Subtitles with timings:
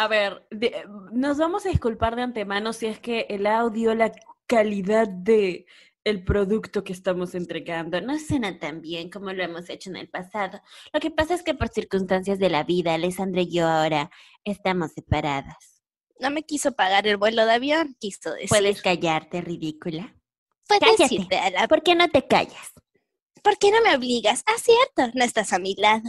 [0.00, 4.10] A ver, de- nos vamos a disculpar de antemano si es que el audio, la
[4.46, 5.66] calidad de
[6.04, 10.08] el producto que estamos entregando no suena tan bien como lo hemos hecho en el
[10.08, 10.62] pasado.
[10.94, 14.10] Lo que pasa es que por circunstancias de la vida, Alessandra y yo ahora
[14.42, 15.82] estamos separadas.
[16.18, 18.48] No me quiso pagar el vuelo de avión, quiso decir.
[18.48, 20.14] ¿Puedes callarte, ridícula?
[20.66, 21.28] Puedes cállate.
[21.52, 22.72] la- ¿Por qué no te callas?
[23.42, 24.42] ¿Por qué no me obligas?
[24.46, 26.08] Ah, cierto, no estás a mi lado.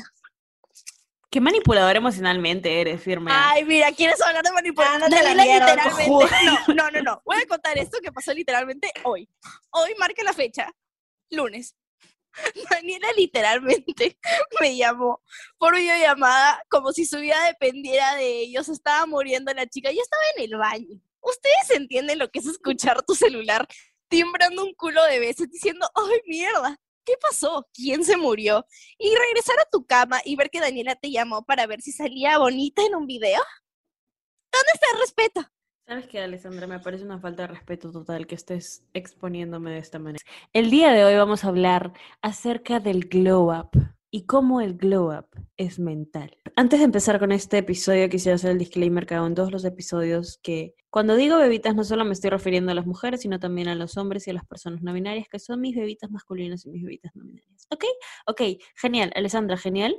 [1.32, 3.32] Qué manipulador emocionalmente eres, firme.
[3.34, 5.04] Ay, mira, ¿quieres hablar de manipulación?
[5.04, 6.36] Ándate a la Daniela mierda, literalmente.
[6.68, 7.22] No, no, no, no.
[7.26, 9.30] Voy a contar esto que pasó literalmente hoy.
[9.70, 10.70] Hoy marca la fecha,
[11.30, 11.74] lunes.
[12.70, 14.20] Daniela literalmente
[14.60, 15.22] me llamó
[15.58, 18.68] por videollamada como si su vida dependiera de ellos.
[18.68, 19.90] Estaba muriendo la chica.
[19.90, 21.02] Yo estaba en el baño.
[21.22, 23.66] Ustedes entienden lo que es escuchar tu celular
[24.10, 26.78] timbrando un culo de veces diciendo, ay, mierda.
[27.06, 27.68] ¿Qué pasó?
[27.74, 28.66] ¿Quién se murió?
[28.98, 32.38] Y regresar a tu cama y ver que Daniela te llamó para ver si salía
[32.38, 33.42] bonita en un video.
[34.52, 35.42] ¿Dónde está el respeto?
[35.88, 36.68] ¿Sabes qué, Alessandra?
[36.68, 40.24] Me parece una falta de respeto total que estés exponiéndome de esta manera.
[40.54, 43.72] El día de hoy vamos a hablar acerca del glow up
[44.12, 46.38] y cómo el glow up es mental.
[46.56, 49.66] Antes de empezar con este episodio, quisiera hacer el disclaimer que hago en todos los
[49.66, 53.70] episodios que cuando digo bebitas no solo me estoy refiriendo a las mujeres, sino también
[53.70, 56.70] a los hombres y a las personas no binarias, que son mis bebitas masculinas y
[56.70, 57.66] mis bebitas no binarias.
[57.72, 57.86] ¿Ok?
[58.28, 58.42] Ok,
[58.76, 59.12] genial.
[59.16, 59.96] Alessandra, genial.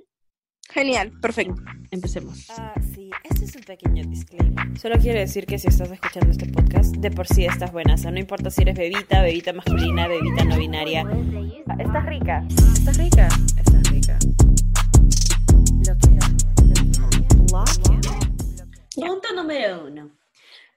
[0.68, 1.54] Genial, perfecto.
[1.90, 2.46] Empecemos.
[2.50, 4.78] Ah, sí, este es un pequeño disclaimer.
[4.78, 7.94] Solo quiero decir que si estás escuchando este podcast, de por sí estás buena.
[7.94, 11.04] O sea, no importa si eres bebita, bebita masculina, bebita no binaria.
[11.68, 12.46] Ah, Estás rica.
[12.50, 13.28] Estás rica.
[13.56, 14.18] Estás rica.
[15.88, 16.12] Lo que
[18.94, 20.21] Punto número uno.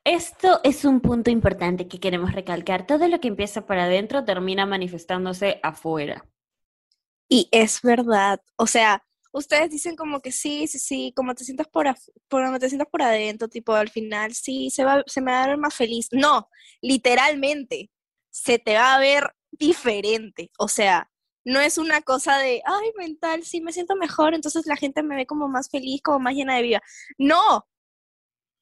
[0.06, 2.86] Esto es un punto importante que queremos recalcar.
[2.86, 6.24] Todo lo que empieza por adentro termina manifestándose afuera.
[7.28, 8.40] Y es verdad.
[8.56, 11.88] O sea, ustedes dicen como que sí, sí, sí, como te sientas por
[12.30, 15.48] como te sientas por adentro, tipo al final, sí, se va, se me va a
[15.48, 16.08] ver más feliz.
[16.12, 16.50] No,
[16.82, 17.90] literalmente,
[18.30, 20.52] se te va a ver diferente.
[20.60, 21.10] O sea,
[21.44, 25.16] no es una cosa de, ay, mental, sí, me siento mejor, entonces la gente me
[25.16, 26.82] ve como más feliz, como más llena de vida.
[27.18, 27.66] No.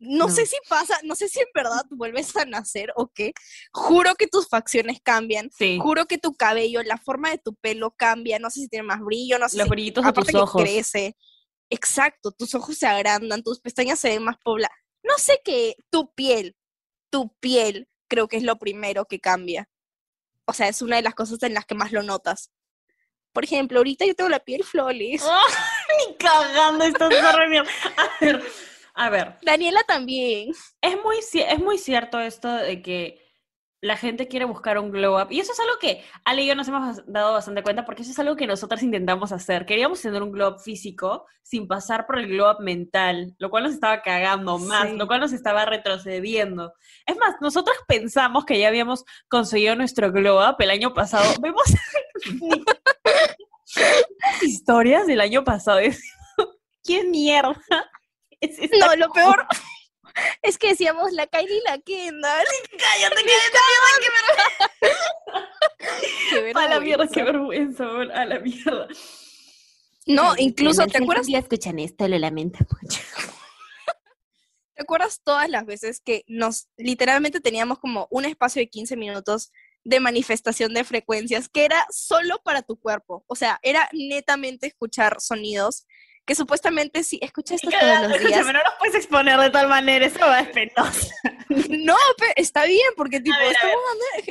[0.03, 0.33] No, No.
[0.33, 3.33] sé si pasa, no sé si en verdad vuelves a nacer o qué.
[3.71, 5.49] Juro que tus facciones cambian.
[5.57, 5.79] Sí.
[5.81, 8.99] Juro que tu cabello, la forma de tu pelo cambia, no sé si tiene más
[9.01, 10.61] brillo, no sé Los si brillitos de aparte tus que ojos.
[10.61, 11.15] crece.
[11.69, 14.77] Exacto, tus ojos se agrandan, tus pestañas se ven más pobladas.
[15.01, 16.55] No sé qué, tu piel,
[17.09, 19.67] tu piel creo que es lo primero que cambia.
[20.45, 22.51] O sea, es una de las cosas en las que más lo notas.
[23.31, 25.23] Por ejemplo, ahorita yo tengo la piel flawless.
[26.09, 27.11] Ni cagando estás.
[27.13, 27.37] A
[28.19, 28.43] ver,
[28.93, 30.51] a ver, Daniela también.
[30.81, 33.19] es muy, es muy cierto esto de que
[33.81, 35.27] la gente quiere buscar un glow up.
[35.29, 38.11] Y eso es algo que Ale y yo nos hemos dado bastante cuenta porque eso
[38.11, 39.65] es algo que nosotras intentamos hacer.
[39.65, 43.63] Queríamos tener un glow up físico sin pasar por el glow up mental, lo cual
[43.63, 44.95] nos estaba cagando más, Sí.
[44.95, 46.71] lo cual nos estaba retrocediendo.
[47.05, 51.25] Es más, nosotras pensamos que ya habíamos conseguido nuestro glow up el año pasado.
[51.41, 51.65] Vemos
[54.43, 55.79] historias del año pasado
[56.85, 57.59] ¿qué mierda?
[58.43, 59.47] Es No, lo peor
[60.41, 62.45] es que decíamos la Kylie y la Kendall.
[62.77, 63.23] Cállate,
[66.29, 67.13] Qué A la mierda, vergüenza.
[67.13, 68.87] qué vergüenza, a la mierda.
[70.05, 73.01] No, incluso, ¿te acuerdas Si escuchan esto, lo lamento mucho.
[74.75, 79.51] ¿Te acuerdas todas las veces que nos literalmente teníamos como un espacio de 15 minutos
[79.83, 83.23] de manifestación de frecuencias que era solo para tu cuerpo?
[83.27, 85.85] O sea, era netamente escuchar sonidos
[86.25, 88.21] que supuestamente si escuchas esto todos los días.
[88.31, 91.07] Escúchame, no nos puedes exponer de tal manera, eso va a penoso.
[91.69, 93.81] No, pe- está bien, porque tipo, ver, estamos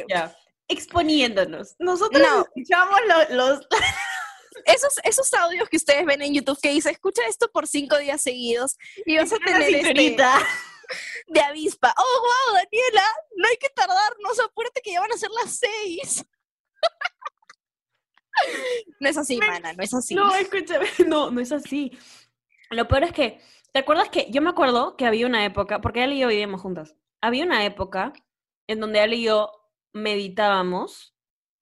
[0.09, 0.35] dando.
[0.69, 1.75] Exponiéndonos.
[1.79, 2.43] Nosotros No.
[2.43, 3.69] escuchamos lo- los...
[4.65, 8.23] esos, esos audios que ustedes ven en YouTube que dice, escucha esto por cinco días
[8.23, 8.77] seguidos
[9.07, 9.95] y vas a tener este,
[11.29, 11.95] de avispa.
[11.97, 13.05] Oh, wow, Daniela,
[13.37, 16.25] no hay que tardarnos, apúrate que ya van a ser las seis.
[19.01, 20.15] no es así, mana, no es así.
[20.15, 21.93] No, escúchame, no, no es así.
[22.71, 23.41] Lo peor es que,
[23.73, 26.61] ¿te acuerdas que yo me acuerdo que había una época, porque Ale y yo vivíamos
[26.61, 28.13] juntas, había una época
[28.67, 29.51] en donde Ale y yo
[29.93, 31.15] meditábamos,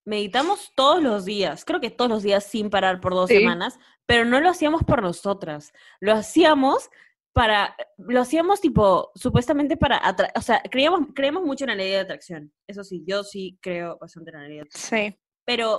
[0.05, 3.39] meditamos todos los días, creo que todos los días sin parar por dos Sí.
[3.39, 6.91] semanas, pero no lo hacíamos por nosotras, lo hacíamos
[7.33, 10.01] para, lo hacíamos tipo, supuestamente para,
[10.35, 13.99] o sea, creíamos, creemos mucho en la ley de atracción, eso sí, yo sí creo
[14.01, 15.79] bastante en la ley de atracción, Sí, pero.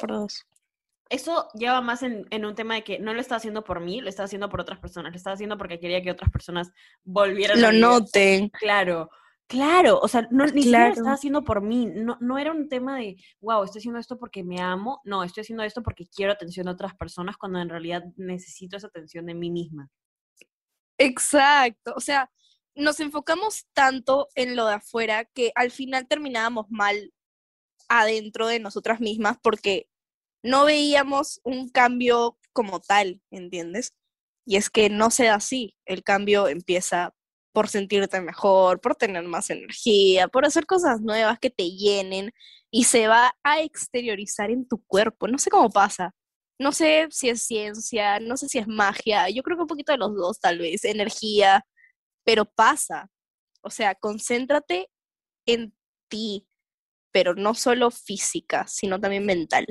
[1.11, 3.99] Eso lleva más en, en un tema de que no lo estaba haciendo por mí,
[3.99, 6.71] lo estaba haciendo por otras personas, lo estaba haciendo porque quería que otras personas
[7.03, 8.49] volvieran a Lo noten.
[8.49, 9.09] Claro,
[9.45, 12.69] claro, o sea, no, ni siquiera lo estaba haciendo por mí, no, no era un
[12.69, 16.31] tema de, wow, estoy haciendo esto porque me amo, no, estoy haciendo esto porque quiero
[16.31, 19.89] atención de otras personas cuando en realidad necesito esa atención de mí misma.
[20.97, 21.93] Exacto.
[21.97, 22.31] O sea,
[22.73, 27.11] nos enfocamos tanto en lo de afuera que al final terminábamos mal
[27.89, 29.89] adentro de nosotras mismas porque
[30.43, 33.93] no veíamos un cambio como tal, ¿entiendes?
[34.45, 37.13] Y es que no sea así, el cambio empieza
[37.53, 42.31] por sentirte mejor, por tener más energía, por hacer cosas nuevas que te llenen
[42.71, 45.27] y se va a exteriorizar en tu cuerpo.
[45.27, 46.13] No sé cómo pasa.
[46.59, 49.29] No sé si es ciencia, no sé si es magia.
[49.29, 51.65] Yo creo que un poquito de los dos, tal vez, energía,
[52.23, 53.09] pero pasa.
[53.61, 54.89] O sea, concéntrate
[55.45, 55.75] en
[56.09, 56.47] ti,
[57.11, 59.65] pero no solo física, sino también mental.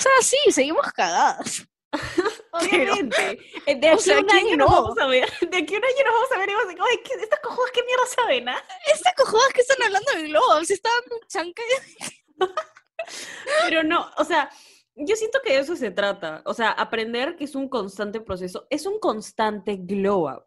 [0.00, 1.68] O sea, sí, seguimos cagadas.
[2.52, 3.38] Obviamente.
[3.66, 5.30] Eh, de aquí un año nos vamos a ver.
[5.42, 7.40] De aquí un año nos vamos a ver y vamos a decir, oye, ¿qué, estas
[7.40, 8.64] cojudas qué mierda saben, ah?
[8.90, 11.62] Estas cojudas que están hablando del globo, se está dando un chanque.
[13.68, 14.50] Pero no, o sea,
[14.94, 16.40] yo siento que de eso se trata.
[16.46, 20.44] O sea, aprender que es un constante proceso, es un constante glow up.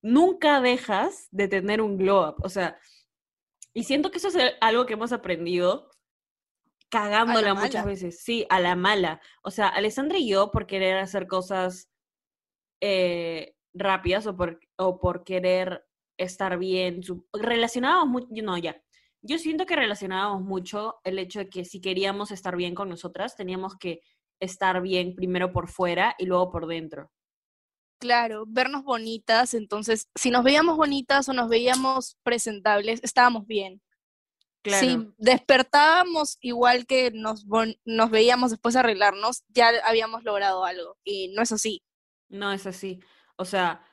[0.00, 2.36] Nunca dejas de tener un glow up.
[2.42, 2.78] O sea,
[3.74, 5.90] y siento que eso es algo que hemos aprendido
[6.94, 8.20] cagándola muchas veces.
[8.20, 9.20] Sí, a la mala.
[9.42, 11.90] O sea, Alessandra y yo, por querer hacer cosas
[12.80, 15.84] eh, rápidas o por, o por querer
[16.16, 17.00] estar bien,
[17.32, 18.80] relacionábamos mucho, no, ya.
[19.22, 23.36] Yo siento que relacionábamos mucho el hecho de que si queríamos estar bien con nosotras,
[23.36, 24.00] teníamos que
[24.38, 27.10] estar bien primero por fuera y luego por dentro.
[27.98, 33.80] Claro, vernos bonitas, entonces, si nos veíamos bonitas o nos veíamos presentables, estábamos bien.
[34.64, 37.44] Si despertábamos igual que nos,
[37.84, 40.96] nos veíamos después de arreglarnos, ya habíamos logrado algo.
[41.04, 41.82] Y no es así.
[42.28, 43.00] No es así.
[43.36, 43.84] O sea,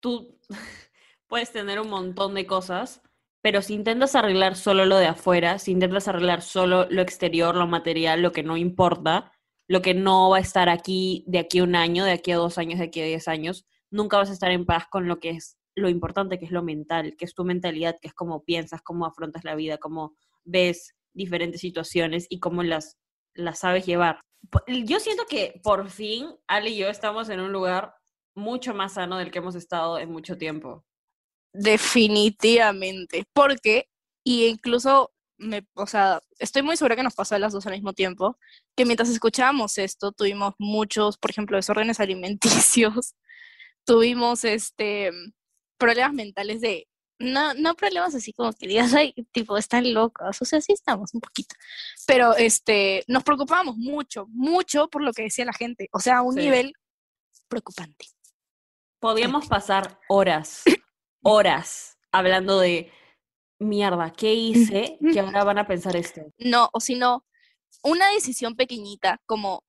[0.00, 0.38] tú
[1.26, 3.02] puedes tener un montón de cosas,
[3.42, 7.66] pero si intentas arreglar solo lo de afuera, si intentas arreglar solo lo exterior, lo
[7.66, 9.32] material, lo que no importa,
[9.68, 12.36] lo que no va a estar aquí de aquí a un año, de aquí a
[12.36, 15.20] dos años, de aquí a diez años, nunca vas a estar en paz con lo
[15.20, 18.44] que es lo importante que es lo mental, que es tu mentalidad, que es cómo
[18.44, 22.98] piensas, cómo afrontas la vida, cómo ves diferentes situaciones y cómo las,
[23.34, 24.20] las sabes llevar.
[24.66, 27.94] Yo siento que por fin Ale y yo estamos en un lugar
[28.34, 30.84] mucho más sano del que hemos estado en mucho tiempo.
[31.52, 33.88] Definitivamente, porque,
[34.24, 37.74] y incluso, me, o sea, estoy muy segura que nos pasó a las dos al
[37.74, 38.36] mismo tiempo,
[38.76, 43.14] que mientras escuchábamos esto, tuvimos muchos, por ejemplo, desórdenes alimenticios,
[43.84, 45.12] tuvimos este,
[45.76, 46.88] problemas mentales de,
[47.18, 51.14] no, no problemas así como que digas, ay, tipo, están locos, o sea, sí estamos
[51.14, 51.54] un poquito,
[52.06, 56.22] pero este, nos preocupábamos mucho, mucho por lo que decía la gente, o sea, a
[56.22, 56.74] un nivel
[57.48, 58.06] preocupante.
[59.00, 60.62] Podíamos pasar horas,
[61.22, 62.90] horas hablando de,
[63.58, 66.22] mierda, ¿qué hice que ahora van a pensar esto?
[66.38, 67.24] No, o si no,
[67.82, 69.64] una decisión pequeñita como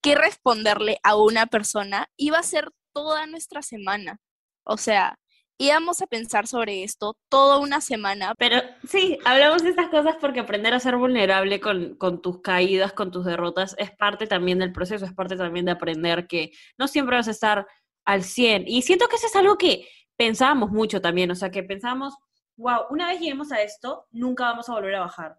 [0.00, 4.18] qué responderle a una persona iba a ser toda nuestra semana.
[4.64, 5.18] O sea,
[5.58, 8.34] íbamos a pensar sobre esto toda una semana.
[8.38, 12.92] Pero sí, hablamos de estas cosas porque aprender a ser vulnerable con, con, tus caídas,
[12.92, 16.88] con tus derrotas, es parte también del proceso, es parte también de aprender que no
[16.88, 17.66] siempre vas a estar
[18.04, 18.64] al 100.
[18.66, 19.86] Y siento que eso es algo que
[20.16, 22.14] pensábamos mucho también, o sea, que pensábamos,
[22.56, 25.38] wow, una vez lleguemos a esto, nunca vamos a volver a bajar.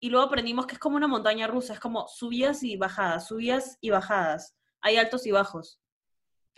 [0.00, 3.78] Y luego aprendimos que es como una montaña rusa, es como subidas y bajadas, subidas
[3.80, 4.56] y bajadas.
[4.80, 5.80] Hay altos y bajos.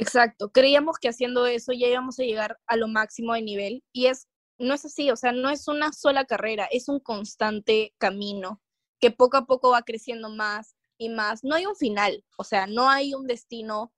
[0.00, 4.06] Exacto, creíamos que haciendo eso ya íbamos a llegar a lo máximo de nivel y
[4.06, 4.28] es
[4.60, 8.60] no es así, o sea, no es una sola carrera, es un constante camino
[9.00, 11.42] que poco a poco va creciendo más y más.
[11.42, 13.92] No hay un final, o sea, no hay un destino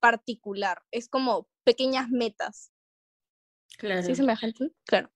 [0.00, 2.72] particular, es como pequeñas metas.
[3.76, 4.02] Claro.
[4.02, 4.72] ¿Sí se me gente?
[4.86, 5.12] Claro.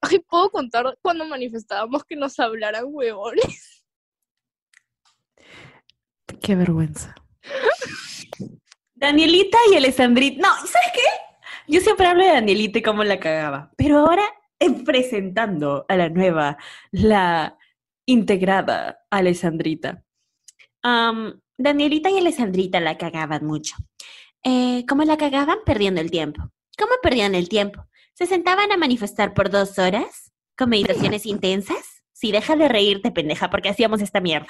[0.00, 3.84] Ay, ¿puedo contar cuando manifestábamos que nos hablaran huevones?
[6.42, 7.14] Qué vergüenza.
[8.96, 10.40] Danielita y Alessandrita.
[10.40, 11.00] No, ¿sabes qué?
[11.68, 13.70] Yo siempre hablo de Danielita y cómo la cagaba.
[13.76, 14.24] Pero ahora
[14.86, 16.56] presentando a la nueva,
[16.90, 17.58] la
[18.06, 20.02] integrada Alessandrita.
[21.58, 23.76] Danielita y Alessandrita la cagaban mucho.
[24.42, 25.58] Eh, ¿Cómo la cagaban?
[25.66, 26.50] Perdiendo el tiempo.
[26.78, 27.86] ¿Cómo perdían el tiempo?
[28.14, 30.32] ¿Se sentaban a manifestar por dos horas?
[30.56, 32.02] ¿Con meditaciones intensas?
[32.12, 34.48] Sí, deja de reírte, pendeja, porque hacíamos esta mierda.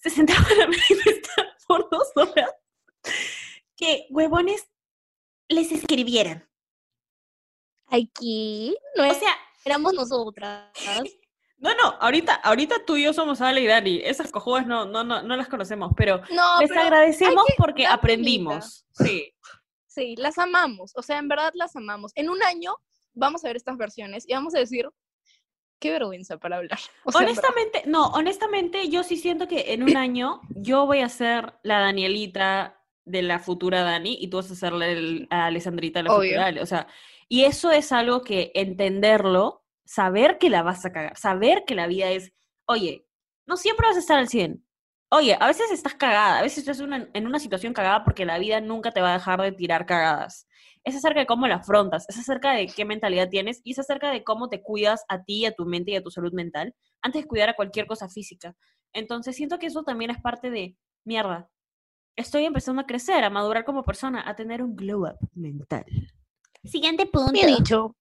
[0.00, 2.50] Se sentaban a manifestar por dos horas
[3.78, 4.68] que huevones
[5.48, 6.46] les escribieran.
[7.86, 10.70] Aquí no o sea, éramos nosotras.
[11.60, 14.00] No, no, ahorita, ahorita tú y yo somos Ale y Dani.
[14.04, 16.22] Esas cojudas no, no, no, no las conocemos, pero
[16.60, 18.86] les agradecemos porque aprendimos.
[18.92, 19.34] Sí.
[19.88, 20.92] Sí, las amamos.
[20.94, 22.12] O sea, en verdad las amamos.
[22.14, 22.76] En un año
[23.12, 24.88] vamos a ver estas versiones y vamos a decir,
[25.80, 26.78] qué vergüenza para hablar.
[27.12, 31.80] honestamente, no, honestamente, yo sí siento que en un año yo voy a ser la
[31.80, 32.77] Danielita
[33.08, 36.30] de la futura Dani y tú vas a hacerle el- a Alessandrita la Obvio.
[36.30, 36.62] futura Ale.
[36.62, 36.86] O sea,
[37.28, 41.86] y eso es algo que entenderlo, saber que la vas a cagar, saber que la
[41.86, 42.32] vida es,
[42.66, 43.06] oye,
[43.46, 44.64] no siempre vas a estar al 100.
[45.10, 48.38] Oye, a veces estás cagada, a veces estás una- en una situación cagada porque la
[48.38, 50.46] vida nunca te va a dejar de tirar cagadas.
[50.84, 54.10] Es acerca de cómo la afrontas, es acerca de qué mentalidad tienes y es acerca
[54.10, 57.22] de cómo te cuidas a ti, a tu mente y a tu salud mental antes
[57.22, 58.54] de cuidar a cualquier cosa física.
[58.92, 61.48] Entonces siento que eso también es parte de, mierda,
[62.18, 65.84] estoy empezando a crecer, a madurar como persona, a tener un glow up mental.
[66.64, 67.32] Siguiente punto.
[67.32, 67.96] Bien dicho.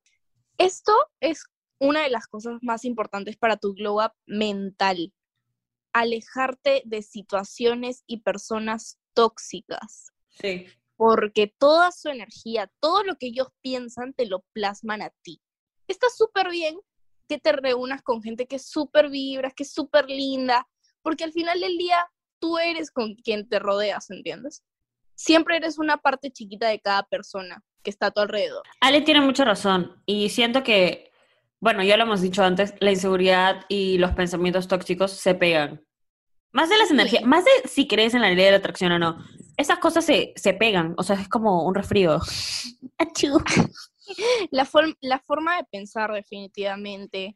[0.58, 1.46] Esto es
[1.80, 5.14] una de las cosas más importantes para tu glow up mental.
[5.94, 10.12] Alejarte de situaciones y personas tóxicas.
[10.30, 10.66] Sí.
[10.96, 15.40] Porque toda su energía, todo lo que ellos piensan, te lo plasman a ti.
[15.88, 16.80] Está súper bien
[17.30, 20.68] que te reúnas con gente que es súper vibras, que es súper linda,
[21.04, 22.10] porque al final del día
[22.40, 24.64] tú eres con quien te rodeas, ¿entiendes?
[25.16, 28.64] Siempre eres una parte chiquita de cada persona que está a tu alrededor.
[28.82, 31.12] Ale tiene mucha razón y siento que,
[31.60, 35.84] bueno, ya lo hemos dicho antes, la inseguridad y los pensamientos tóxicos se pegan.
[36.52, 36.94] Más de las Sí.
[36.94, 39.18] energías, más de si crees en la ley de la atracción o no,
[39.58, 42.20] esas cosas se, se pegan, o sea, es como un resfrío.
[44.52, 44.68] La,
[45.02, 47.36] la forma de pensar definitivamente.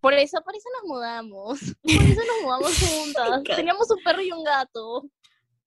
[0.00, 1.58] Por eso, por eso nos mudamos.
[1.82, 3.56] Por eso nos mudamos juntas.
[3.56, 5.10] Teníamos un perro y un gato.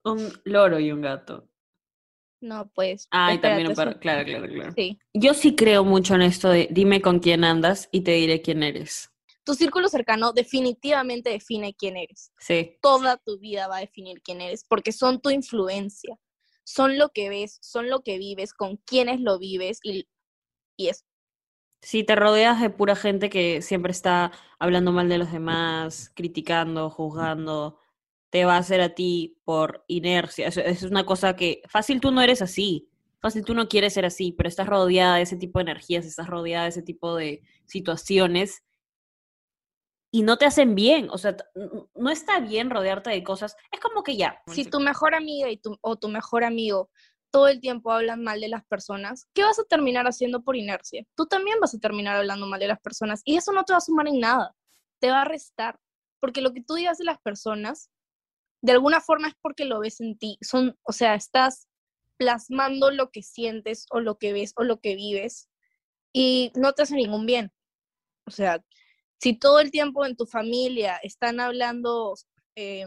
[0.04, 1.48] Un loro y un gato.
[2.40, 3.08] No, pues.
[3.12, 4.74] Ah, y también un perro, claro, claro, claro.
[4.76, 4.98] Sí.
[5.14, 8.64] Yo sí creo mucho en esto de dime con quién andas y te diré quién
[8.64, 9.12] eres.
[9.44, 12.32] Tu círculo cercano definitivamente define quién eres.
[12.40, 12.78] Sí.
[12.82, 16.18] Toda tu vida va a definir quién eres, porque son tu influencia.
[16.64, 20.08] Son lo que ves, son lo que vives, con quienes lo vives y,
[20.78, 21.04] y eso.
[21.82, 26.90] Si te rodeas de pura gente que siempre está hablando mal de los demás, criticando,
[26.90, 27.80] juzgando,
[28.30, 30.48] te va a hacer a ti por inercia.
[30.48, 32.88] Es una cosa que fácil tú no eres así.
[33.20, 36.28] Fácil tú no quieres ser así, pero estás rodeada de ese tipo de energías, estás
[36.28, 38.64] rodeada de ese tipo de situaciones
[40.12, 41.10] y no te hacen bien.
[41.10, 41.38] O sea,
[41.96, 43.56] no está bien rodearte de cosas.
[43.72, 44.42] Es como que ya.
[44.48, 46.90] Si tu mejor amiga y tu, o tu mejor amigo
[47.32, 51.06] todo el tiempo hablan mal de las personas, ¿qué vas a terminar haciendo por inercia?
[51.16, 53.78] Tú también vas a terminar hablando mal de las personas y eso no te va
[53.78, 54.56] a sumar en nada,
[55.00, 55.80] te va a restar,
[56.20, 57.90] porque lo que tú digas de las personas,
[58.62, 61.68] de alguna forma es porque lo ves en ti, son, o sea, estás
[62.18, 65.50] plasmando lo que sientes o lo que ves o lo que vives
[66.14, 67.52] y no te hace ningún bien.
[68.28, 68.64] O sea,
[69.20, 72.14] si todo el tiempo en tu familia están hablando
[72.56, 72.86] eh,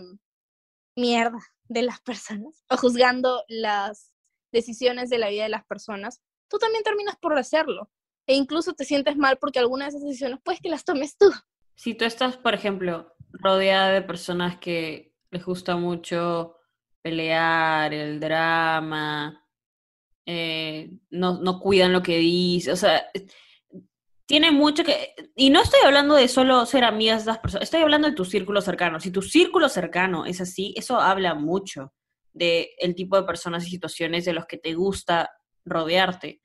[0.96, 4.13] mierda de las personas o juzgando las
[4.54, 7.90] decisiones de la vida de las personas, tú también terminas por hacerlo.
[8.26, 11.30] E incluso te sientes mal porque algunas de esas decisiones puedes que las tomes tú.
[11.76, 16.56] Si tú estás, por ejemplo, rodeada de personas que les gusta mucho
[17.02, 19.44] pelear, el drama,
[20.24, 23.04] eh, no, no cuidan lo que dice, o sea,
[24.26, 25.14] tiene mucho que...
[25.36, 28.24] Y no estoy hablando de solo ser amigas de esas personas, estoy hablando de tu
[28.24, 29.00] círculo cercano.
[29.00, 31.92] Si tu círculo cercano es así, eso habla mucho
[32.34, 35.30] de el tipo de personas y situaciones de los que te gusta
[35.64, 36.42] rodearte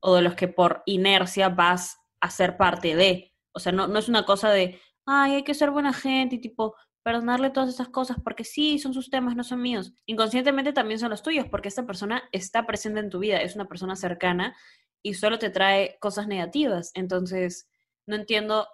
[0.00, 3.34] o de los que por inercia vas a ser parte de.
[3.52, 6.40] O sea, no, no es una cosa de, ay, hay que ser buena gente y
[6.40, 9.92] tipo, perdonarle todas esas cosas porque sí, son sus temas, no son míos.
[10.06, 13.68] Inconscientemente también son los tuyos porque esta persona está presente en tu vida, es una
[13.68, 14.56] persona cercana
[15.02, 16.92] y solo te trae cosas negativas.
[16.94, 17.68] Entonces,
[18.06, 18.68] no entiendo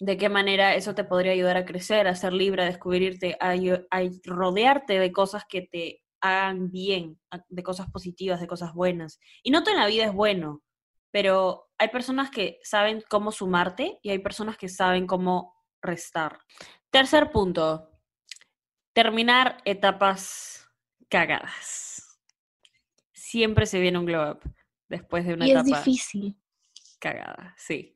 [0.00, 3.54] de qué manera eso te podría ayudar a crecer, a ser libre, a descubrirte, a,
[4.24, 9.20] rodearte de cosas que te hagan bien, de cosas positivas, de cosas buenas.
[9.42, 10.62] Y no todo en la vida es bueno,
[11.10, 16.38] pero hay personas que saben cómo sumarte y hay personas que saben cómo restar.
[16.90, 17.90] Tercer punto,
[18.92, 20.68] terminar etapas
[21.08, 22.18] cagadas.
[23.12, 24.40] Siempre se viene un glow up
[24.88, 26.36] después de una y es etapa difícil.
[26.98, 27.93] cagada, sí.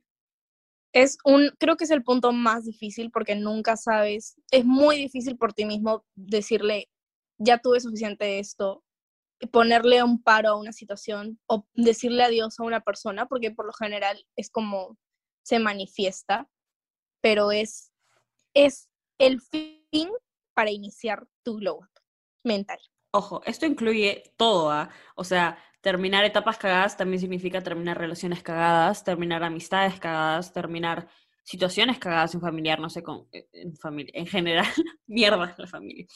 [0.92, 5.36] Es un, creo que es el punto más difícil porque nunca sabes, es muy difícil
[5.36, 6.88] por ti mismo decirle,
[7.38, 8.82] ya tuve suficiente de esto,
[9.52, 13.72] ponerle un paro a una situación o decirle adiós a una persona, porque por lo
[13.72, 14.96] general es como
[15.42, 16.48] se manifiesta,
[17.20, 17.92] pero es,
[18.54, 20.10] es el fin
[20.54, 21.88] para iniciar tu glow up
[22.44, 22.78] mental.
[23.12, 24.90] Ojo, esto incluye todo, ¿ah?
[25.16, 31.08] O sea, terminar etapas cagadas también significa terminar relaciones cagadas, terminar amistades cagadas, terminar
[31.42, 34.66] situaciones cagadas en familiar, no sé, con, eh, en familia, en general,
[35.06, 36.06] mierda la familia.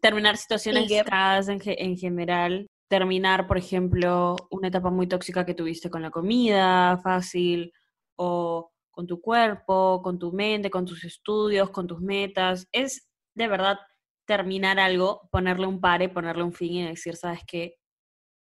[0.00, 5.90] Terminar situaciones cagadas en, en general, terminar, por ejemplo, una etapa muy tóxica que tuviste
[5.90, 7.72] con la comida, fácil,
[8.16, 12.68] o con tu cuerpo, con tu mente, con tus estudios, con tus metas.
[12.70, 13.78] Es de verdad
[14.26, 17.78] terminar algo, ponerle un pare, ponerle un fin y decir, ¿sabes qué?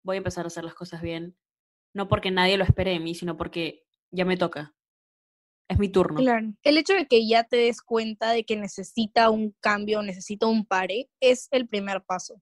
[0.08, 1.36] Voy a empezar a hacer las cosas bien.
[1.92, 4.74] No porque nadie lo espere de mí, sino porque ya me toca.
[5.68, 6.18] Es mi turno.
[6.18, 6.54] Claro.
[6.62, 10.64] El hecho de que ya te des cuenta de que necesita un cambio, necesita un
[10.64, 12.40] pare, es el primer paso.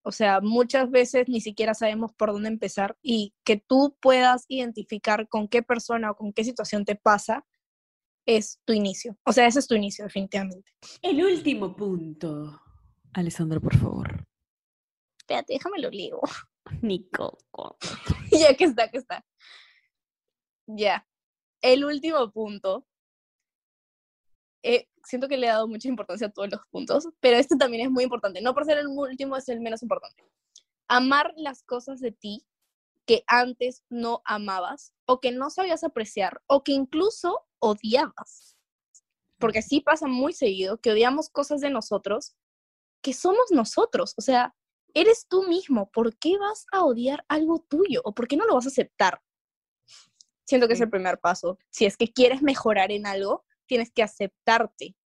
[0.00, 5.28] O sea, muchas veces ni siquiera sabemos por dónde empezar y que tú puedas identificar
[5.28, 7.44] con qué persona o con qué situación te pasa
[8.24, 9.18] es tu inicio.
[9.26, 10.72] O sea, ese es tu inicio, definitivamente.
[11.02, 12.62] El último punto.
[13.12, 14.26] Alessandra, por favor.
[15.18, 16.22] Espérate, déjame lo leo.
[16.82, 17.38] Nico.
[18.30, 19.24] ya que está, que está.
[20.66, 21.06] Ya.
[21.62, 22.86] El último punto.
[24.62, 27.86] eh, siento que le he dado mucha importancia a todos los puntos, pero este también
[27.86, 28.40] es muy importante.
[28.40, 30.24] No por ser el último, es el menos importante.
[30.88, 32.46] Amar las cosas de ti
[33.06, 38.56] que antes no amabas o que no sabías apreciar o que incluso odiabas.
[39.38, 42.36] Porque sí pasa muy seguido que odiamos cosas de nosotros
[43.02, 44.14] que somos nosotros.
[44.18, 44.54] O sea,
[44.94, 45.90] eres tú mismo.
[45.90, 48.00] ¿Por qué vas a odiar algo tuyo?
[48.04, 49.20] ¿O por qué no lo vas a aceptar?
[50.44, 51.58] Siento que es el primer paso.
[51.70, 54.96] Si es que quieres mejorar en algo, tienes que aceptarte.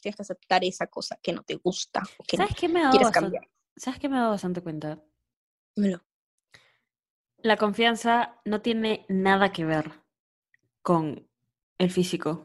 [0.00, 2.80] Tienes que aceptar esa cosa que no te gusta o que no ¿Sabes qué me
[2.80, 3.50] ha dado quieres bastante, cambiar.
[3.76, 5.02] ¿Sabes qué me ha dado bastante cuenta?
[5.74, 6.04] Dímelo.
[7.38, 9.92] La confianza no tiene nada que ver
[10.82, 11.28] con
[11.78, 12.44] el físico.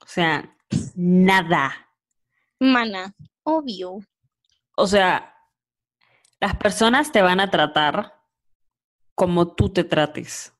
[0.00, 0.56] O sea,
[0.94, 1.92] nada.
[2.58, 3.98] Mana, obvio.
[4.76, 5.34] O sea,
[6.40, 8.20] las personas te van a tratar
[9.14, 10.54] como tú te trates.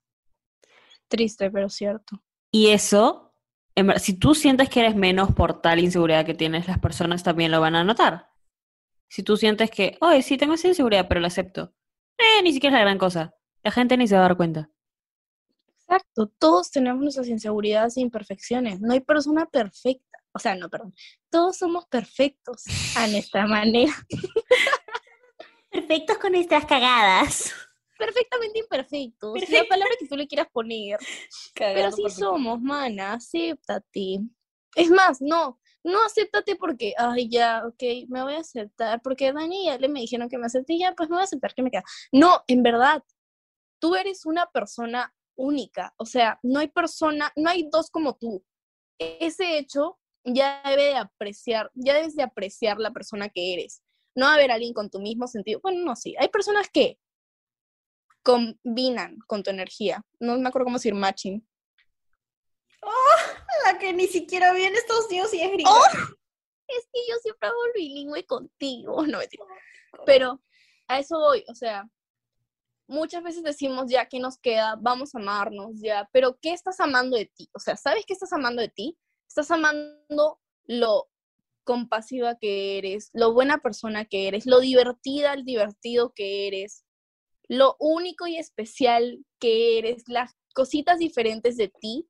[1.08, 2.22] Triste, pero cierto.
[2.52, 3.34] Y eso,
[3.74, 7.50] en si tú sientes que eres menos por tal inseguridad que tienes, las personas también
[7.50, 8.30] lo van a notar.
[9.08, 11.74] Si tú sientes que, oye, sí tengo esa inseguridad, pero la acepto.
[12.18, 13.34] Eh, ni siquiera es la gran cosa.
[13.62, 14.70] La gente ni se va a dar cuenta.
[15.66, 16.30] Exacto.
[16.38, 18.80] Todos tenemos nuestras inseguridades e imperfecciones.
[18.80, 20.18] No hay persona perfecta.
[20.32, 20.94] O sea, no, perdón.
[21.30, 22.64] Todos somos perfectos
[22.96, 23.92] a nuestra manera.
[25.70, 27.52] Perfectos con nuestras cagadas.
[27.98, 29.34] Perfectamente imperfectos.
[29.34, 29.68] La Perfecto.
[29.68, 30.98] palabra que tú le quieras poner.
[31.54, 34.20] Pero así somos, mana, acéptate.
[34.74, 39.66] Es más, no, no acéptate porque, ay, ya, ok, me voy a aceptar, porque Dani
[39.66, 41.62] y Ale me dijeron que me acepté, y ya, pues me voy a aceptar que
[41.62, 41.84] me queda.
[42.12, 43.02] No, en verdad,
[43.80, 48.44] tú eres una persona única, o sea, no hay persona, no hay dos como tú.
[48.98, 53.82] Ese hecho ya debe de apreciar, ya debes de apreciar la persona que eres.
[54.14, 55.60] No va a haber alguien con tu mismo sentido.
[55.62, 56.98] Bueno, no, sí, hay personas que
[58.22, 60.04] combinan con tu energía.
[60.18, 61.46] No me acuerdo cómo decir matching.
[63.64, 65.70] La que ni siquiera viene Estados Unidos y es gringa.
[65.70, 66.16] ¡Oh!
[66.78, 69.44] es que yo siempre hago bilingüe contigo, no mentira.
[70.06, 70.40] Pero
[70.88, 71.88] a eso voy, o sea,
[72.86, 77.16] muchas veces decimos ya que nos queda, vamos a amarnos ya, pero ¿qué estás amando
[77.16, 77.48] de ti?
[77.54, 78.96] O sea, ¿sabes qué estás amando de ti?
[79.28, 81.09] Estás amando lo
[81.70, 86.84] compasiva que eres, lo buena persona que eres, lo divertida, el divertido que eres,
[87.48, 92.08] lo único y especial que eres, las cositas diferentes de ti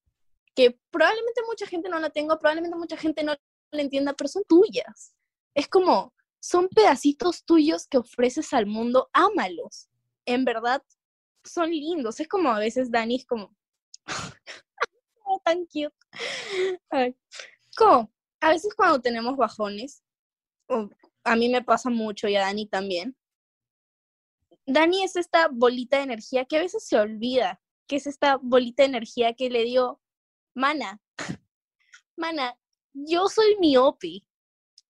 [0.55, 3.35] que probablemente mucha gente no la tenga, probablemente mucha gente no
[3.71, 5.15] la entienda, pero son tuyas.
[5.55, 9.91] Es como, son pedacitos tuyos que ofreces al mundo, ámalos.
[10.25, 10.83] En verdad,
[11.45, 12.19] son lindos.
[12.19, 13.55] Es como a veces Dani es como,
[15.45, 15.95] tan cute.
[16.89, 17.15] Ay.
[18.41, 20.03] A veces cuando tenemos bajones,
[20.69, 20.89] o
[21.25, 23.17] a mí me pasa mucho y a Dani también,
[24.67, 28.83] Dani es esta bolita de energía que a veces se olvida, que es esta bolita
[28.83, 30.01] de energía que le dio,
[30.55, 31.01] mana,
[32.17, 32.57] mana,
[32.93, 34.23] yo soy miope,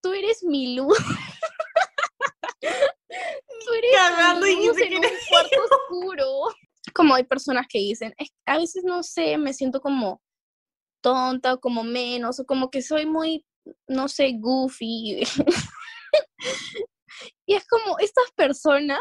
[0.03, 0.99] tú eres mi luz.
[2.61, 6.27] tú eres Cagando mi y luz en un cuarto oscuro.
[6.95, 10.21] Como hay personas que dicen, "Es- a veces no sé, me siento como
[11.01, 13.45] tonta o como menos, o como que soy muy,
[13.89, 15.21] no sé, goofy.
[17.47, 19.01] y es como, estas personas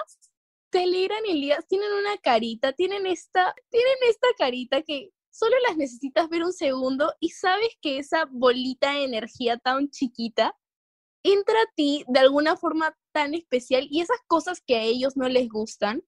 [0.71, 5.77] te alegran el día, tienen una carita, tienen esta, tienen esta carita que solo las
[5.77, 10.55] necesitas ver un segundo y sabes que esa bolita de energía tan chiquita
[11.23, 15.27] entra a ti de alguna forma tan especial y esas cosas que a ellos no
[15.27, 16.03] les gustan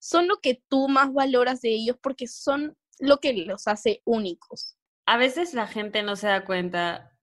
[0.00, 4.77] son lo que tú más valoras de ellos porque son lo que los hace únicos.
[5.08, 7.16] A veces la gente no se da cuenta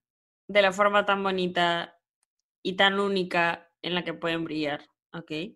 [0.47, 2.01] de la forma tan bonita
[2.63, 5.55] y tan única en la que pueden brillar, ¿ok?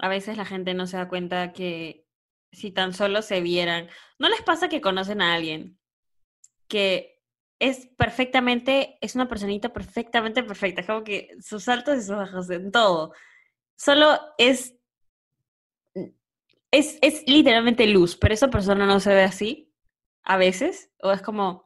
[0.00, 2.08] A veces la gente no se da cuenta que
[2.50, 5.78] si tan solo se vieran, ¿no les pasa que conocen a alguien
[6.66, 7.22] que
[7.60, 12.72] es perfectamente, es una personita perfectamente perfecta, como que sus altos y sus bajos en
[12.72, 13.14] todo.
[13.76, 14.74] Solo es,
[16.72, 19.69] es, es literalmente luz, pero esa persona no se ve así
[20.24, 21.64] a veces, o es como,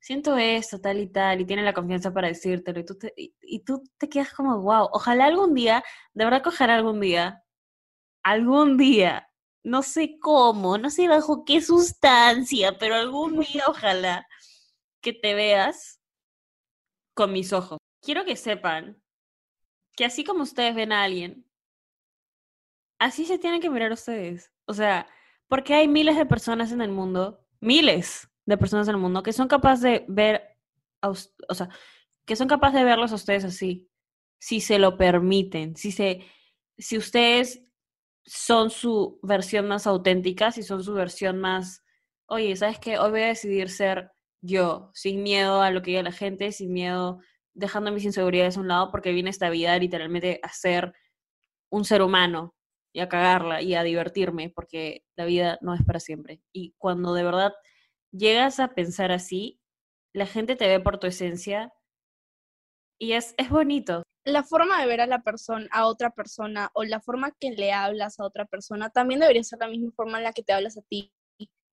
[0.00, 3.34] siento esto, tal y tal, y tiene la confianza para decírtelo, y tú te, y,
[3.42, 7.42] y tú te quedas como, wow, ojalá algún día, de verdad que ojalá algún día,
[8.22, 9.28] algún día,
[9.64, 14.26] no sé cómo, no sé bajo qué sustancia, pero algún día ojalá
[15.00, 16.00] que te veas
[17.14, 17.78] con mis ojos.
[18.00, 19.00] Quiero que sepan
[19.94, 21.46] que así como ustedes ven a alguien,
[22.98, 24.50] así se tienen que mirar ustedes.
[24.66, 25.06] O sea,
[25.48, 29.32] porque hay miles de personas en el mundo, miles de personas en el mundo que
[29.32, 30.42] son capaces de ver,
[31.00, 31.68] a o sea,
[32.26, 33.88] que son capaces de verlos a ustedes así,
[34.38, 36.26] si se lo permiten, si se,
[36.76, 37.62] si ustedes
[38.24, 41.82] son su versión más auténtica, si son su versión más,
[42.26, 42.98] oye, ¿sabes qué?
[42.98, 46.72] Hoy voy a decidir ser yo, sin miedo a lo que diga la gente, sin
[46.72, 47.20] miedo,
[47.54, 50.92] dejando mis inseguridades a un lado, porque vine esta vida literalmente a ser
[51.70, 52.54] un ser humano
[52.92, 56.42] y a cagarla y a divertirme, porque la vida no es para siempre.
[56.52, 57.52] Y cuando de verdad
[58.10, 59.60] llegas a pensar así,
[60.14, 61.72] la gente te ve por tu esencia
[62.98, 64.02] y es, es bonito.
[64.24, 67.72] La forma de ver a la persona, a otra persona, o la forma que le
[67.72, 70.78] hablas a otra persona, también debería ser la misma forma en la que te hablas
[70.78, 71.12] a ti.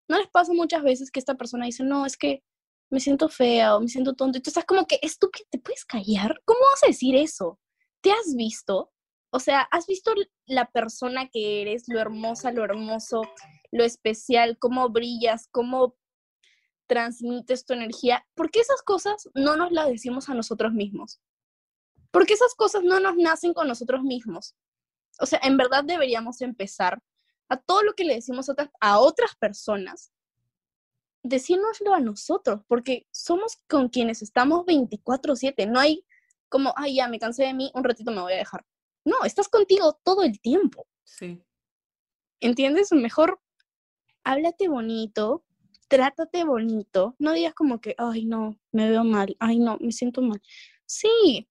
[0.09, 2.41] ¿No les pasa muchas veces que esta persona dice, no, es que
[2.89, 4.39] me siento fea o me siento tonto?
[4.39, 6.41] Y tú estás como que, estúpido, ¿te puedes callar?
[6.45, 7.59] ¿Cómo vas a decir eso?
[8.01, 8.91] ¿Te has visto?
[9.31, 10.13] O sea, ¿has visto
[10.47, 13.21] la persona que eres, lo hermosa, lo hermoso,
[13.71, 15.95] lo especial, cómo brillas, cómo
[16.87, 18.25] transmites tu energía?
[18.33, 21.21] ¿Por qué esas cosas no nos las decimos a nosotros mismos?
[22.11, 24.55] Porque esas cosas no nos nacen con nosotros mismos.
[25.19, 26.99] O sea, en verdad deberíamos empezar
[27.49, 30.11] a todo lo que le decimos a otras, a otras personas,
[31.21, 35.67] decírnoslo a nosotros, porque somos con quienes estamos 24/7.
[35.67, 36.03] No hay
[36.47, 38.65] como, ay, ya me cansé de mí, un ratito me voy a dejar.
[39.05, 40.87] No, estás contigo todo el tiempo.
[41.03, 41.41] Sí.
[42.39, 42.91] ¿Entiendes?
[42.91, 43.41] Mejor
[44.23, 45.43] háblate bonito,
[45.87, 50.21] trátate bonito, no digas como que, ay, no, me veo mal, ay, no, me siento
[50.21, 50.41] mal.
[50.85, 51.49] Sí,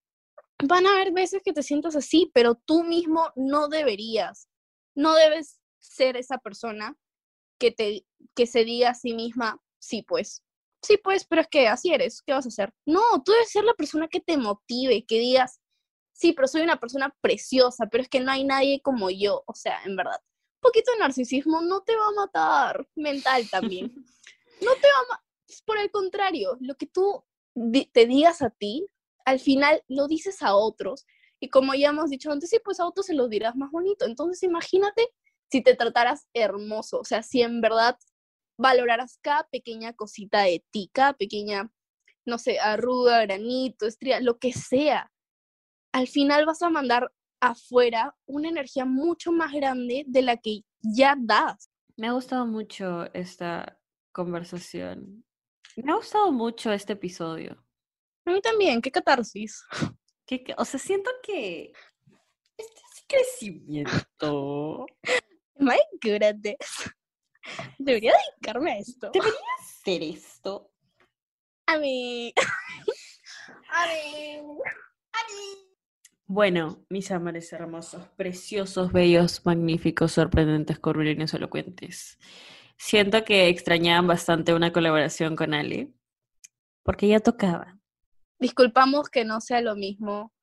[0.64, 4.48] van a haber veces que te sientas así, pero tú mismo no deberías,
[4.94, 6.96] no debes ser esa persona
[7.58, 10.44] que, te, que se diga a sí misma, sí, pues,
[10.82, 12.72] sí, pues, pero es que así eres, ¿qué vas a hacer?
[12.87, 15.61] No, tú debes ser la persona que te motive, que digas,
[16.18, 19.54] sí, pero soy una persona preciosa, pero es que no hay nadie como yo, o
[19.54, 20.20] sea, en verdad.
[20.57, 23.94] Un poquito de narcisismo no te va a matar, mental también.
[24.61, 25.24] No te va a matar,
[25.64, 27.24] por el contrario, lo que tú
[27.92, 28.88] te digas a ti,
[29.24, 31.07] al final lo dices a otros.
[31.38, 34.04] Y como ya hemos dicho antes, sí, pues a otros se los dirás más bonito.
[34.04, 35.09] Entonces imagínate
[35.48, 37.96] si te trataras hermoso, o sea, si en verdad
[38.59, 41.70] valoraras cada pequeña cosita de ti, cada pequeña,
[42.26, 45.12] no sé, arruga, granito, estría, lo que sea.
[45.92, 51.16] Al final vas a mandar afuera una energía mucho más grande de la que ya
[51.18, 51.70] das.
[51.96, 53.79] Me ha gustado mucho esta
[54.12, 55.24] conversación.
[55.77, 57.64] Me ha gustado mucho este episodio.
[58.24, 59.64] A mí también, qué catarsis.
[60.57, 61.72] O sea, siento que
[62.57, 64.87] este es crecimiento.
[65.57, 66.92] My goodness.
[67.79, 69.11] Debería dedicarme a esto.
[69.12, 70.70] Debería hacer esto.
[71.66, 72.35] A mí.
[73.70, 75.67] A mí.
[76.30, 82.18] Bueno, mis amores hermosos, preciosos, bellos, magníficos, sorprendentes, curvilíneos, elocuentes.
[82.76, 85.90] Siento que extrañaban bastante una colaboración con Ale,
[86.82, 87.78] porque ya tocaba.
[88.38, 90.34] Disculpamos que no sea lo mismo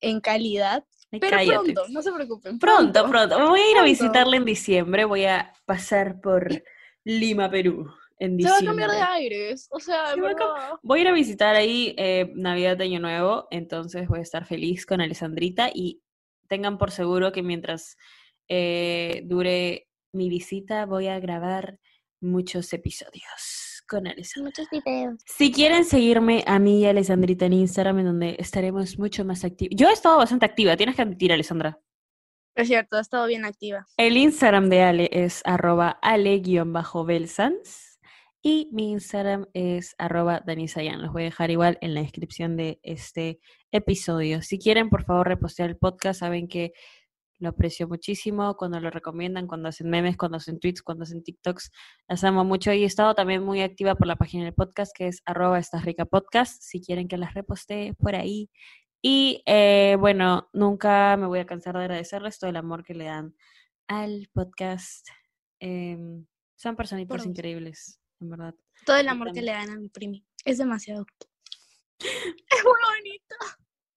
[0.00, 1.72] en calidad, Ay, pero cállate.
[1.72, 2.58] pronto, no se preocupen.
[2.60, 3.48] Pronto, pronto.
[3.48, 3.84] Voy a ir a Pronto.
[3.90, 5.04] visitarla en diciembre.
[5.04, 6.62] Voy a pasar por
[7.02, 9.66] Lima, Perú, en Se va a cambiar de aires.
[9.70, 10.78] O sea, Se a.
[10.82, 14.44] Voy a ir a visitar ahí eh, Navidad de Año Nuevo, entonces voy a estar
[14.44, 16.02] feliz con Alessandrita y
[16.46, 17.96] tengan por seguro que mientras
[18.48, 21.78] eh, dure mi visita voy a grabar
[22.20, 24.50] muchos episodios con Alessandra.
[24.50, 25.22] Muchos videos.
[25.24, 29.44] Si quieren seguirme a mí y a Alessandrita en Instagram, en donde estaremos mucho más
[29.44, 29.74] activos.
[29.74, 31.80] Yo he estado bastante activa, tienes que admitir, Alessandra.
[32.54, 33.86] Es cierto, ha estado bien activa.
[33.96, 37.89] El Instagram de Ale es arroba ale-belsans
[38.42, 41.02] y mi Instagram es arroba danisayan.
[41.02, 44.40] Los voy a dejar igual en la descripción de este episodio.
[44.42, 46.20] Si quieren, por favor, repostear el podcast.
[46.20, 46.72] Saben que
[47.38, 51.70] lo aprecio muchísimo cuando lo recomiendan, cuando hacen memes, cuando hacen tweets, cuando hacen TikToks.
[52.08, 55.08] Las amo mucho y he estado también muy activa por la página del podcast que
[55.08, 56.62] es arroba estás rica podcast.
[56.62, 58.50] Si quieren que las repostee por ahí.
[59.02, 63.04] Y eh, bueno, nunca me voy a cansar de agradecerles todo el amor que le
[63.04, 63.34] dan
[63.88, 65.08] al podcast.
[65.60, 66.26] Em,
[66.56, 68.54] son personitas increíbles, en verdad.
[68.86, 70.24] Todo el amor que le dan a mi primi.
[70.44, 71.06] Es demasiado.
[72.00, 73.34] Es muy bonito.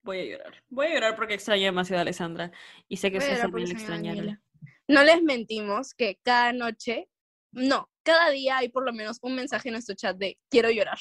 [0.02, 0.62] Voy a llorar.
[0.68, 2.52] Voy a llorar porque extraño demasiado a Alessandra.
[2.88, 4.42] Y sé que ustedes también extrañaron.
[4.86, 7.08] No les mentimos que cada noche
[7.52, 10.98] No, cada día hay por lo menos un mensaje en nuestro chat de quiero llorar.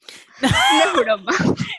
[0.42, 1.32] No es broma.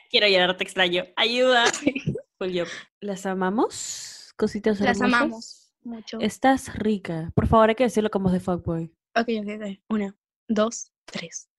[0.09, 1.05] Quiero llorar, te extraño.
[1.15, 1.65] Ayuda.
[2.39, 2.65] Julio,
[2.99, 4.33] ¿las amamos?
[4.35, 5.21] Cositas Las hermosas.
[5.21, 6.17] amamos mucho.
[6.19, 7.31] Estás rica.
[7.35, 8.91] Por favor, hay que decirlo como de fuckboy.
[9.15, 9.79] Ok, ok, ok.
[9.89, 11.49] Una, dos, tres.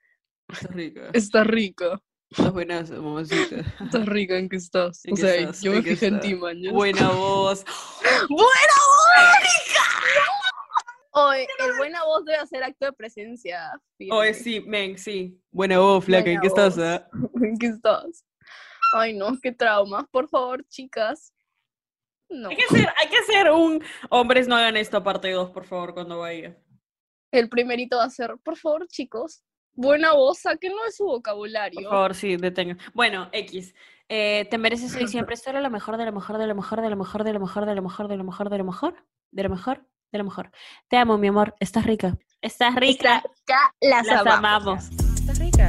[0.49, 1.11] Estás rica.
[1.13, 2.03] Está rico.
[2.31, 3.61] Estás buenas, mamacita.
[3.85, 5.05] Estás rica en que estás.
[5.05, 5.65] ¿En qué estás?
[5.65, 6.33] ¿En qué estás?
[6.39, 6.61] man.
[6.73, 7.65] Buena voz.
[8.29, 9.67] ¡Buena voz!
[11.19, 13.73] Hoy, el buena voz debe hacer acto de presencia.
[14.11, 15.41] Oye, sí, men, sí.
[15.51, 16.31] Buena voz, flaca.
[16.31, 16.77] ¿En qué estás?
[16.79, 17.09] ah?
[17.43, 18.23] ¿En qué estás?
[18.93, 20.07] Ay, no, qué trauma.
[20.11, 21.33] Por favor, chicas.
[22.29, 22.51] No.
[22.51, 25.95] Hay que hacer, hay que hacer un hombres no hagan esto parte 2, por favor,
[25.95, 26.55] cuando vaya.
[27.39, 29.43] El primerito va a ser, por favor, chicos.
[29.75, 31.81] Buena voz, sáquenlo de su vocabulario.
[31.83, 32.79] Por favor, sí, detengan.
[32.95, 33.75] Bueno, X.
[34.09, 36.89] eh, te mereces hoy siempre solo lo mejor de lo mejor de lo mejor de
[36.89, 38.95] lo mejor de lo mejor de lo mejor de lo mejor de lo mejor
[39.33, 40.51] de lo mejor de lo mejor.
[40.89, 41.55] Te amo, mi amor.
[41.61, 42.17] Estás rica.
[42.41, 43.17] Estás rica.
[43.17, 44.89] Está rica, las, Las amamos.
[44.89, 44.91] amamos.
[45.21, 45.69] ¿Estás rica?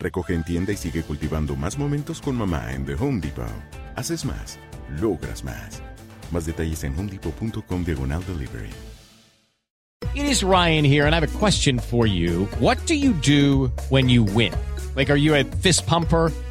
[0.00, 3.46] Recoge en tienda y sigue cultivando más momentos con mamá en The Home Depot.
[3.96, 4.58] Haces más,
[4.98, 5.82] logras más.
[6.32, 8.70] Más detalles en homedepot.com diagonal delivery.
[10.14, 12.46] It is Ryan here, and I have a question for you.
[12.58, 14.52] What do you do when you win?
[14.96, 16.32] Like, are you a fist pumper?